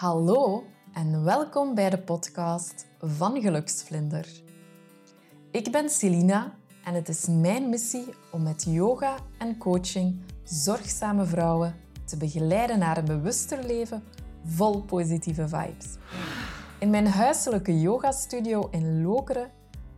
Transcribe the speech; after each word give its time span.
Hallo 0.00 0.64
en 0.92 1.24
welkom 1.24 1.74
bij 1.74 1.90
de 1.90 1.98
podcast 1.98 2.86
van 3.00 3.40
Geluksvlinder. 3.40 4.42
Ik 5.50 5.72
ben 5.72 5.90
Celina 5.90 6.54
en 6.84 6.94
het 6.94 7.08
is 7.08 7.26
mijn 7.26 7.68
missie 7.68 8.04
om 8.32 8.42
met 8.42 8.64
yoga 8.68 9.16
en 9.38 9.58
coaching 9.58 10.20
zorgzame 10.44 11.24
vrouwen 11.24 11.74
te 12.04 12.16
begeleiden 12.16 12.78
naar 12.78 12.98
een 12.98 13.04
bewuster 13.04 13.64
leven 13.64 14.02
vol 14.44 14.82
positieve 14.82 15.48
vibes. 15.48 15.96
In 16.78 16.90
mijn 16.90 17.06
huiselijke 17.06 17.80
yogastudio 17.80 18.68
in 18.70 19.02
Lokeren 19.02 19.50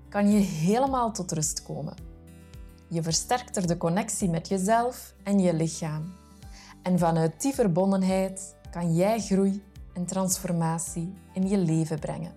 kan 0.08 0.30
je 0.30 0.38
helemaal 0.38 1.12
tot 1.12 1.32
rust 1.32 1.62
komen. 1.62 1.94
Je 2.88 3.02
versterkt 3.02 3.56
er 3.56 3.66
de 3.66 3.76
connectie 3.76 4.30
met 4.30 4.48
jezelf 4.48 5.14
en 5.22 5.38
je 5.38 5.54
lichaam. 5.54 6.12
En 6.82 6.98
vanuit 6.98 7.42
die 7.42 7.54
verbondenheid 7.54 8.56
kan 8.70 8.94
jij 8.94 9.20
groei 9.20 9.62
en 9.92 10.04
transformatie 10.04 11.14
in 11.32 11.48
je 11.48 11.58
leven 11.58 11.98
brengen. 11.98 12.32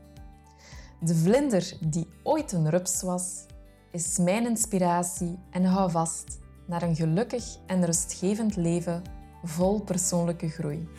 De 1.00 1.16
vlinder 1.16 1.78
die 1.80 2.08
ooit 2.24 2.52
een 2.52 2.70
rups 2.70 3.02
was, 3.02 3.46
is 3.92 4.18
mijn 4.18 4.46
inspiratie 4.46 5.40
en 5.50 5.66
hou 5.66 5.92
vast 5.92 6.40
naar 6.66 6.82
een 6.82 6.96
gelukkig 6.96 7.58
en 7.66 7.86
rustgevend 7.86 8.56
leven 8.56 9.04
vol 9.44 9.82
persoonlijke 9.82 10.50
groei. 10.50 10.90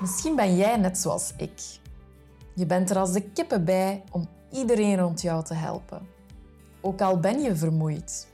Misschien 0.00 0.36
ben 0.36 0.56
jij 0.56 0.76
net 0.76 0.98
zoals 0.98 1.32
ik. 1.36 1.60
Je 2.54 2.66
bent 2.66 2.90
er 2.90 2.98
als 2.98 3.12
de 3.12 3.22
kippen 3.22 3.64
bij 3.64 4.02
om 4.10 4.28
iedereen 4.52 4.98
rond 4.98 5.20
jou 5.20 5.44
te 5.44 5.54
helpen. 5.54 6.06
Ook 6.80 7.00
al 7.00 7.20
ben 7.20 7.40
je 7.40 7.56
vermoeid, 7.56 8.28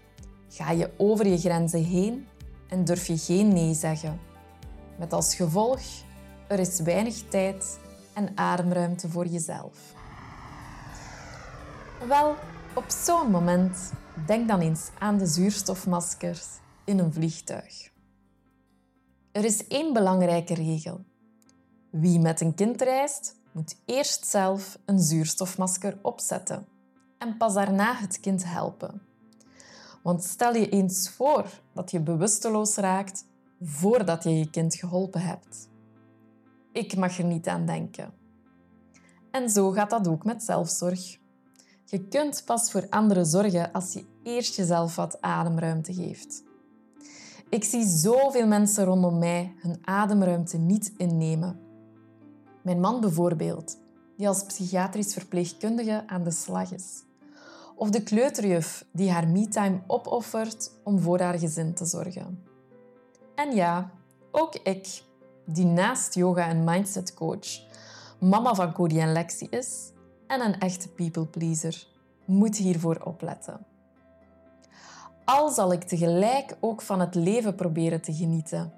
ga 0.48 0.70
je 0.70 0.90
over 0.96 1.26
je 1.26 1.38
grenzen 1.38 1.84
heen 1.84 2.26
en 2.68 2.84
durf 2.84 3.06
je 3.06 3.18
geen 3.18 3.52
nee 3.52 3.74
zeggen. 3.74 4.29
Met 5.00 5.12
als 5.12 5.34
gevolg, 5.34 5.80
er 6.48 6.58
is 6.58 6.80
weinig 6.80 7.22
tijd 7.28 7.78
en 8.14 8.32
ademruimte 8.34 9.08
voor 9.08 9.26
jezelf. 9.26 9.94
Wel, 12.08 12.34
op 12.74 12.84
zo'n 12.88 13.30
moment 13.30 13.92
denk 14.26 14.48
dan 14.48 14.60
eens 14.60 14.90
aan 14.98 15.18
de 15.18 15.26
zuurstofmaskers 15.26 16.46
in 16.84 16.98
een 16.98 17.12
vliegtuig. 17.12 17.90
Er 19.32 19.44
is 19.44 19.66
één 19.66 19.92
belangrijke 19.92 20.54
regel. 20.54 21.04
Wie 21.90 22.20
met 22.20 22.40
een 22.40 22.54
kind 22.54 22.82
reist, 22.82 23.36
moet 23.52 23.76
eerst 23.84 24.26
zelf 24.26 24.78
een 24.84 24.98
zuurstofmasker 24.98 25.98
opzetten 26.02 26.66
en 27.18 27.36
pas 27.36 27.54
daarna 27.54 27.94
het 27.94 28.20
kind 28.20 28.44
helpen. 28.44 29.02
Want 30.02 30.24
stel 30.24 30.54
je 30.54 30.68
eens 30.68 31.10
voor 31.10 31.46
dat 31.72 31.90
je 31.90 32.00
bewusteloos 32.00 32.76
raakt 32.76 33.28
voordat 33.60 34.24
je 34.24 34.38
je 34.38 34.50
kind 34.50 34.74
geholpen 34.74 35.20
hebt. 35.20 35.68
Ik 36.72 36.96
mag 36.96 37.18
er 37.18 37.24
niet 37.24 37.48
aan 37.48 37.66
denken. 37.66 38.12
En 39.30 39.50
zo 39.50 39.70
gaat 39.70 39.90
dat 39.90 40.08
ook 40.08 40.24
met 40.24 40.42
zelfzorg. 40.42 41.18
Je 41.84 42.08
kunt 42.08 42.42
pas 42.44 42.70
voor 42.70 42.86
anderen 42.90 43.26
zorgen 43.26 43.72
als 43.72 43.92
je 43.92 44.04
eerst 44.22 44.56
jezelf 44.56 44.96
wat 44.96 45.20
ademruimte 45.20 45.94
geeft. 45.94 46.42
Ik 47.48 47.64
zie 47.64 47.86
zoveel 47.86 48.46
mensen 48.46 48.84
rondom 48.84 49.18
mij 49.18 49.54
hun 49.58 49.78
ademruimte 49.84 50.58
niet 50.58 50.92
innemen. 50.96 51.60
Mijn 52.62 52.80
man 52.80 53.00
bijvoorbeeld, 53.00 53.78
die 54.16 54.28
als 54.28 54.44
psychiatrisch 54.44 55.12
verpleegkundige 55.12 56.02
aan 56.06 56.24
de 56.24 56.30
slag 56.30 56.72
is. 56.72 57.02
Of 57.76 57.90
de 57.90 58.02
kleuterjuf 58.02 58.84
die 58.92 59.10
haar 59.10 59.28
me-time 59.28 59.82
opoffert 59.86 60.72
om 60.84 61.00
voor 61.00 61.20
haar 61.20 61.38
gezin 61.38 61.74
te 61.74 61.84
zorgen. 61.84 62.49
En 63.40 63.54
ja, 63.54 63.90
ook 64.30 64.54
ik, 64.54 65.02
die 65.44 65.64
naast 65.64 66.14
yoga 66.14 66.48
en 66.48 66.64
mindset 66.64 67.14
coach, 67.14 67.60
mama 68.18 68.54
van 68.54 68.72
Cody 68.72 69.00
en 69.00 69.12
Lexi 69.12 69.46
is 69.50 69.92
en 70.26 70.40
een 70.40 70.58
echte 70.58 70.88
people 70.88 71.26
pleaser, 71.26 71.86
moet 72.24 72.56
hiervoor 72.56 73.00
opletten. 73.04 73.66
Al 75.24 75.48
zal 75.48 75.72
ik 75.72 75.82
tegelijk 75.82 76.56
ook 76.60 76.82
van 76.82 77.00
het 77.00 77.14
leven 77.14 77.54
proberen 77.54 78.00
te 78.00 78.12
genieten. 78.12 78.72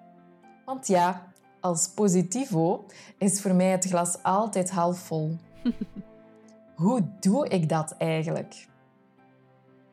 Want 0.65 0.87
ja, 0.87 1.33
als 1.61 1.89
positivo 1.89 2.85
is 3.19 3.41
voor 3.41 3.55
mij 3.55 3.71
het 3.71 3.85
glas 3.85 4.23
altijd 4.23 4.71
half 4.71 4.99
vol. 4.99 5.37
Hoe 6.83 7.03
doe 7.21 7.49
ik 7.49 7.69
dat 7.69 7.95
eigenlijk? 7.99 8.69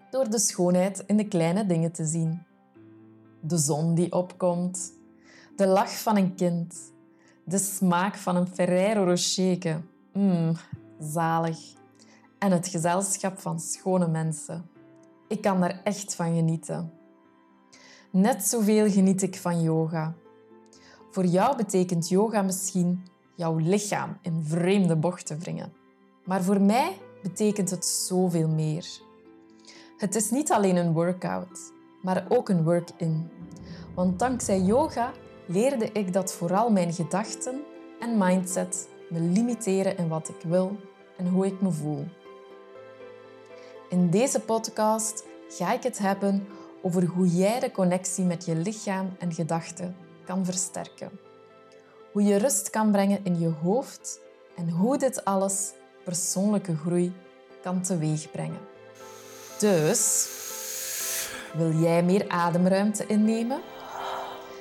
Door 0.10 0.30
de 0.30 0.40
schoonheid 0.40 1.04
in 1.08 1.18
de 1.18 1.28
kleine 1.28 1.66
dingen 1.66 1.92
te 1.92 2.06
zien 2.06 2.48
de 3.40 3.58
zon 3.58 3.96
die 3.96 4.12
opkomt, 4.12 4.94
de 5.56 5.68
lach 5.68 6.02
van 6.02 6.18
een 6.18 6.36
kind, 6.36 6.76
de 7.44 7.58
smaak 7.58 8.16
van 8.16 8.36
een 8.36 8.48
Ferrero 8.48 9.04
Rocher. 9.04 9.82
Mmm, 10.14 10.56
zalig. 11.00 11.58
En 12.38 12.52
het 12.52 12.68
gezelschap 12.68 13.40
van 13.40 13.60
schone 13.60 14.08
mensen. 14.08 14.70
Ik 15.28 15.42
kan 15.42 15.60
daar 15.60 15.82
echt 15.84 16.16
van 16.16 16.36
genieten. 16.36 16.94
Net 18.12 18.44
zoveel 18.44 18.90
geniet 18.90 19.22
ik 19.22 19.36
van 19.36 19.62
yoga. 19.62 20.14
Voor 21.12 21.26
jou 21.26 21.58
betekent 21.58 22.10
yoga 22.10 22.42
misschien 22.42 23.04
jouw 23.36 23.58
lichaam 23.58 24.18
in 24.22 24.44
vreemde 24.44 24.96
bochten 24.96 25.40
wringen. 25.40 25.74
Maar 26.26 26.44
voor 26.44 26.62
mij 26.62 26.98
betekent 27.22 27.70
het 27.70 27.86
zoveel 27.86 28.48
meer. 28.48 28.88
Het 29.98 30.16
is 30.16 30.30
niet 30.30 30.52
alleen 30.52 30.76
een 30.76 30.94
workout 30.94 31.72
maar 32.02 32.26
ook 32.30 32.50
een 32.50 32.64
work-in. 32.64 33.30
Want 33.96 34.20
dankzij 34.20 34.60
yoga 34.60 35.12
leerde 35.46 35.92
ik 35.92 36.14
dat 36.14 36.34
vooral 36.34 36.70
mijn 36.70 36.94
gedachten 36.94 37.64
en 38.00 38.18
mindset 38.18 38.88
me 39.10 39.20
limiteren 39.20 39.98
in 39.98 40.08
wat 40.08 40.30
ik 40.30 40.42
wil 40.42 40.78
en 41.18 41.28
hoe 41.28 41.46
ik 41.46 41.62
me 41.62 41.72
voel. 41.72 42.06
In 43.90 44.10
deze 44.10 44.40
podcast 44.40 45.24
ga 45.50 45.74
ik 45.74 45.84
het 45.84 45.98
hebben 45.98 46.48
over 46.82 47.06
hoe 47.06 47.28
jij 47.28 47.60
de 47.60 47.72
connectie 47.72 48.26
met 48.26 48.46
je 48.46 48.56
lichaam 48.56 49.16
en 49.20 49.34
gedachten 49.34 49.96
kan 50.26 50.46
versterken. 50.46 51.12
Hoe 52.12 52.24
je 52.24 52.36
rust 52.36 52.70
kan 52.70 52.92
brengen 52.92 53.20
in 53.24 53.40
je 53.40 53.52
hoofd 53.64 54.20
en 54.56 54.70
hoe 54.70 54.98
dit 54.98 55.26
alles 55.26 55.72
persoonlijke 56.04 56.76
groei 56.76 57.14
kan 57.62 57.82
teweegbrengen. 57.82 58.60
Dus 59.60 60.30
wil 61.54 61.72
jij 61.72 62.04
meer 62.04 62.30
ademruimte 62.30 63.06
innemen? 63.06 63.62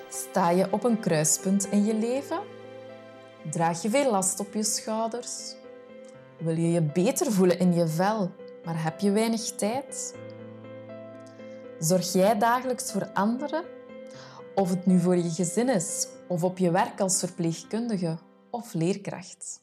Sta 0.09 0.51
je 0.51 0.73
op 0.73 0.85
een 0.85 1.01
kruispunt 1.01 1.71
in 1.71 1.85
je 1.85 1.95
leven? 1.95 2.39
Draag 3.51 3.83
je 3.83 3.91
veel 3.91 4.11
last 4.11 4.41
op 4.41 4.55
je 4.55 4.63
schouders? 4.63 5.55
Wil 6.39 6.57
je 6.57 6.71
je 6.71 6.83
beter 6.83 7.33
voelen 7.33 7.59
in 7.59 7.75
je 7.75 7.87
vel, 7.87 8.31
maar 8.65 8.83
heb 8.83 9.01
je 9.01 9.11
weinig 9.11 9.41
tijd? 9.41 10.15
Zorg 11.79 12.13
jij 12.13 12.39
dagelijks 12.39 12.93
voor 12.93 13.11
anderen? 13.15 13.65
Of 14.55 14.71
het 14.71 14.87
nu 14.87 15.01
voor 15.01 15.17
je 15.17 15.31
gezin 15.31 15.69
is 15.69 16.09
of 16.29 16.45
op 16.45 16.59
je 16.59 16.71
werk 16.71 17.01
als 17.01 17.19
verpleegkundige 17.19 18.19
of 18.51 18.75
leerkracht. 18.75 19.61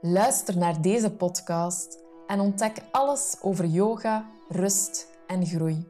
Luister 0.00 0.56
naar 0.56 0.80
deze 0.80 1.10
podcast 1.10 1.98
en 2.26 2.40
ontdek 2.40 2.76
alles 2.90 3.36
over 3.40 3.66
yoga, 3.66 4.30
rust 4.48 5.11
en 5.32 5.46
groei. 5.46 5.88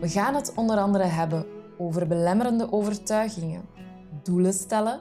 We 0.00 0.08
gaan 0.08 0.34
het 0.34 0.52
onder 0.54 0.78
andere 0.78 1.04
hebben 1.04 1.46
over 1.78 2.06
belemmerende 2.06 2.72
overtuigingen, 2.72 3.68
doelen 4.22 4.52
stellen, 4.52 5.00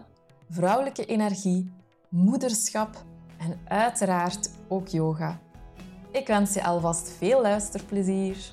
vrouwelijke 0.49 1.05
energie, 1.05 1.71
moederschap 2.09 3.03
en 3.37 3.59
uiteraard 3.67 4.49
ook 4.67 4.87
yoga. 4.87 5.39
Ik 6.11 6.27
wens 6.27 6.53
je 6.53 6.63
alvast 6.63 7.09
veel 7.09 7.41
luisterplezier. 7.41 8.51